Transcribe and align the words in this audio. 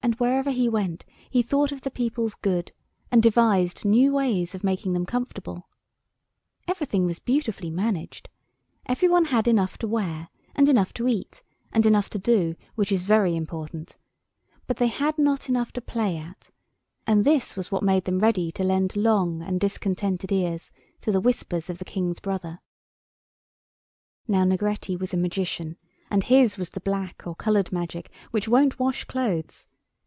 And 0.00 0.14
wherever 0.14 0.50
he 0.50 0.68
went 0.70 1.04
he 1.28 1.42
thought 1.42 1.70
of 1.72 1.82
the 1.82 1.90
people's 1.90 2.34
good, 2.36 2.70
and 3.10 3.20
devised 3.22 3.84
new 3.84 4.14
ways 4.14 4.54
of 4.54 4.62
making 4.64 4.92
them 4.94 5.04
comfortable. 5.04 5.68
Everything 6.68 7.04
was 7.04 7.18
beautifully 7.18 7.68
managed. 7.68 8.30
Every 8.86 9.06
one 9.08 9.26
had 9.26 9.46
enough 9.48 9.76
to 9.78 9.88
wear 9.88 10.28
and 10.54 10.66
enough 10.68 10.94
to 10.94 11.08
eat, 11.08 11.42
and 11.72 11.84
enough 11.84 12.08
to 12.10 12.18
do, 12.18 12.54
which 12.76 12.90
is 12.92 13.02
very 13.02 13.34
important; 13.36 13.98
but 14.68 14.76
they 14.78 14.86
had 14.86 15.18
not 15.18 15.48
enough 15.50 15.72
to 15.72 15.80
play 15.80 16.16
at, 16.16 16.48
and 17.06 17.24
this 17.24 17.54
was 17.56 17.70
what 17.72 17.82
made 17.82 18.04
them 18.04 18.20
ready 18.20 18.50
to 18.52 18.62
lend 18.64 18.94
long 18.96 19.42
and 19.42 19.60
discontented 19.60 20.30
ears 20.32 20.70
to 21.02 21.10
the 21.12 21.20
whispers 21.20 21.68
of 21.68 21.78
the 21.78 21.84
King's 21.84 22.20
brother. 22.20 22.60
[Illustration: 24.26 24.26
"WELCOME! 24.28 24.48
WELCOME!"] 24.48 24.48
Now 24.48 24.54
Negretti 24.56 24.96
was 24.98 25.12
a 25.12 25.18
Magician, 25.18 25.76
and 26.08 26.22
his 26.24 26.56
was 26.56 26.70
the 26.70 26.80
black 26.80 27.26
or 27.26 27.34
coloured 27.34 27.72
magic 27.72 28.10
which 28.30 28.48
won't 28.48 28.78
wash 28.78 29.04
clothes. 29.04 29.66